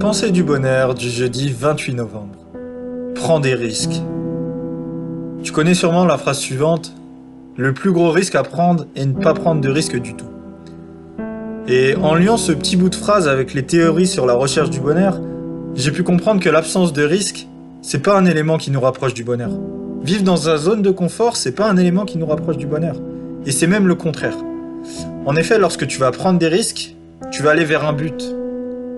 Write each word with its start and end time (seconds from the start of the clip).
Pensée 0.00 0.30
du 0.30 0.42
bonheur 0.42 0.94
du 0.94 1.10
jeudi 1.10 1.52
28 1.52 1.92
novembre. 1.92 2.38
Prends 3.14 3.38
des 3.38 3.54
risques. 3.54 4.00
Tu 5.42 5.52
connais 5.52 5.74
sûrement 5.74 6.06
la 6.06 6.16
phrase 6.16 6.38
suivante 6.38 6.94
Le 7.58 7.74
plus 7.74 7.92
gros 7.92 8.10
risque 8.10 8.34
à 8.34 8.42
prendre 8.42 8.86
est 8.96 9.04
ne 9.04 9.12
pas 9.12 9.34
prendre 9.34 9.60
de 9.60 9.68
risque 9.68 10.00
du 10.00 10.14
tout. 10.14 10.30
Et 11.68 11.96
en 11.96 12.14
liant 12.14 12.38
ce 12.38 12.52
petit 12.52 12.78
bout 12.78 12.88
de 12.88 12.94
phrase 12.94 13.28
avec 13.28 13.52
les 13.52 13.66
théories 13.66 14.06
sur 14.06 14.24
la 14.24 14.32
recherche 14.32 14.70
du 14.70 14.80
bonheur, 14.80 15.20
j'ai 15.74 15.90
pu 15.90 16.02
comprendre 16.02 16.40
que 16.40 16.48
l'absence 16.48 16.94
de 16.94 17.02
risque, 17.02 17.46
c'est 17.82 18.02
pas 18.02 18.16
un 18.16 18.24
élément 18.24 18.56
qui 18.56 18.70
nous 18.70 18.80
rapproche 18.80 19.12
du 19.12 19.22
bonheur. 19.22 19.50
Vivre 20.02 20.22
dans 20.22 20.48
une 20.48 20.56
zone 20.56 20.80
de 20.80 20.90
confort, 20.90 21.36
c'est 21.36 21.52
pas 21.52 21.68
un 21.68 21.76
élément 21.76 22.06
qui 22.06 22.16
nous 22.16 22.26
rapproche 22.26 22.56
du 22.56 22.66
bonheur. 22.66 22.96
Et 23.44 23.52
c'est 23.52 23.66
même 23.66 23.86
le 23.86 23.96
contraire. 23.96 24.38
En 25.26 25.36
effet, 25.36 25.58
lorsque 25.58 25.86
tu 25.86 25.98
vas 25.98 26.10
prendre 26.10 26.38
des 26.38 26.48
risques, 26.48 26.96
tu 27.30 27.42
vas 27.42 27.50
aller 27.50 27.66
vers 27.66 27.84
un 27.84 27.92
but, 27.92 28.34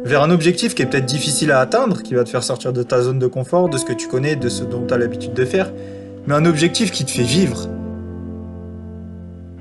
vers 0.04 0.22
un 0.22 0.30
objectif 0.30 0.74
qui 0.74 0.82
est 0.82 0.86
peut-être 0.86 1.06
difficile 1.06 1.52
à 1.52 1.60
atteindre, 1.60 2.02
qui 2.02 2.14
va 2.14 2.24
te 2.24 2.28
faire 2.28 2.42
sortir 2.42 2.72
de 2.72 2.82
ta 2.82 3.02
zone 3.02 3.18
de 3.18 3.26
confort, 3.26 3.68
de 3.68 3.78
ce 3.78 3.84
que 3.84 3.92
tu 3.92 4.08
connais, 4.08 4.36
de 4.36 4.48
ce 4.48 4.64
dont 4.64 4.84
tu 4.86 4.92
as 4.92 4.98
l'habitude 4.98 5.32
de 5.32 5.44
faire, 5.44 5.72
mais 6.26 6.34
un 6.34 6.44
objectif 6.44 6.90
qui 6.90 7.04
te 7.04 7.10
fait 7.10 7.22
vivre. 7.22 7.68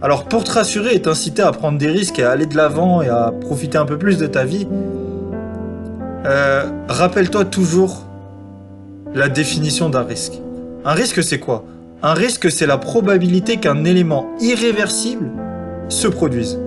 Alors 0.02 0.26
pour 0.26 0.44
te 0.44 0.52
rassurer 0.52 0.96
et 0.96 1.02
t'inciter 1.02 1.44
à 1.44 1.52
prendre 1.52 1.78
des 1.78 1.88
risques 1.88 2.18
et 2.18 2.24
à 2.24 2.32
aller 2.32 2.48
de 2.48 2.58
l'avant 2.58 3.04
et 3.04 3.08
à 3.08 3.32
profiter 3.40 3.78
un 3.78 3.86
peu 3.86 4.00
plus 4.00 4.18
de 4.18 4.26
ta 4.26 4.46
vie, 4.46 4.68
euh, 6.26 6.66
rappelle-toi 6.88 7.46
toujours 7.46 8.08
la 9.14 9.30
définition 9.30 9.90
d'un 9.90 10.04
risque. 10.04 10.40
Un 10.86 10.94
risque 10.94 11.22
c'est 11.22 11.40
quoi? 11.40 11.66
Un 12.02 12.14
risque 12.14 12.50
c'est 12.50 12.66
la 12.66 12.80
probabilité 12.80 13.58
qu'un 13.58 13.84
élément 13.84 14.28
irréversible 14.40 15.30
se 15.90 16.08
produise. 16.08 16.58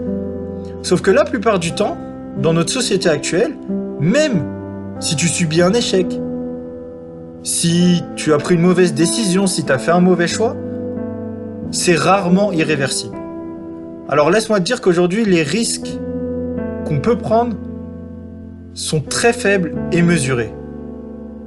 Sauf 0.82 1.00
que 1.00 1.10
la 1.10 1.24
plupart 1.24 1.58
du 1.58 1.74
temps, 1.74 1.96
dans 2.40 2.52
notre 2.52 2.70
société 2.70 3.08
actuelle, 3.08 3.54
même 4.00 4.44
si 5.00 5.16
tu 5.16 5.28
subis 5.28 5.62
un 5.62 5.72
échec, 5.72 6.06
si 7.42 8.02
tu 8.16 8.32
as 8.32 8.38
pris 8.38 8.54
une 8.54 8.62
mauvaise 8.62 8.94
décision, 8.94 9.46
si 9.46 9.64
tu 9.64 9.72
as 9.72 9.78
fait 9.78 9.90
un 9.90 10.00
mauvais 10.00 10.26
choix, 10.26 10.56
c'est 11.70 11.94
rarement 11.94 12.52
irréversible. 12.52 13.16
Alors 14.08 14.30
laisse-moi 14.30 14.60
te 14.60 14.64
dire 14.64 14.80
qu'aujourd'hui, 14.80 15.24
les 15.24 15.42
risques 15.42 15.88
qu'on 16.86 17.00
peut 17.00 17.16
prendre 17.16 17.56
sont 18.74 19.00
très 19.00 19.32
faibles 19.32 19.74
et 19.92 20.02
mesurés. 20.02 20.52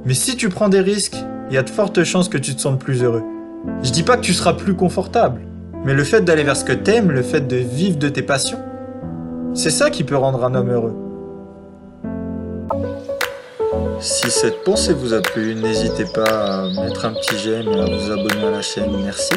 Mais 0.04 0.14
si 0.14 0.36
tu 0.36 0.48
prends 0.48 0.68
des 0.68 0.80
risques, 0.80 1.16
il 1.50 1.54
y 1.54 1.58
a 1.58 1.62
de 1.62 1.70
fortes 1.70 2.02
chances 2.04 2.28
que 2.28 2.38
tu 2.38 2.54
te 2.54 2.60
sentes 2.60 2.78
plus 2.78 3.02
heureux. 3.02 3.22
Je 3.82 3.90
dis 3.90 4.02
pas 4.02 4.16
que 4.16 4.22
tu 4.22 4.32
seras 4.32 4.54
plus 4.54 4.74
confortable, 4.74 5.40
mais 5.84 5.94
le 5.94 6.04
fait 6.04 6.22
d'aller 6.22 6.44
vers 6.44 6.56
ce 6.56 6.64
que 6.64 6.72
t'aimes, 6.72 7.10
le 7.10 7.22
fait 7.22 7.46
de 7.46 7.56
vivre 7.56 7.98
de 7.98 8.08
tes 8.08 8.22
passions, 8.22 8.58
c'est 9.54 9.70
ça 9.70 9.90
qui 9.90 10.04
peut 10.04 10.16
rendre 10.16 10.44
un 10.44 10.54
homme 10.54 10.70
heureux. 10.70 10.96
Si 14.00 14.30
cette 14.30 14.62
pensée 14.62 14.94
vous 14.94 15.12
a 15.12 15.20
plu, 15.20 15.56
n'hésitez 15.56 16.04
pas 16.04 16.62
à 16.62 16.68
mettre 16.82 17.04
un 17.04 17.12
petit 17.14 17.36
j'aime 17.36 17.68
et 17.68 17.80
à 17.80 17.84
vous 17.84 18.12
abonner 18.12 18.46
à 18.46 18.50
la 18.50 18.62
chaîne. 18.62 18.92
Merci. 19.02 19.34